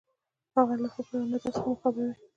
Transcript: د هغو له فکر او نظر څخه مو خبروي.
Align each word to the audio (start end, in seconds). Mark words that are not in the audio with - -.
د 0.51 0.51
هغو 0.55 0.75
له 0.81 0.89
فکر 0.95 1.13
او 1.21 1.29
نظر 1.31 1.51
څخه 1.55 1.69
مو 1.69 1.75
خبروي. 1.81 2.15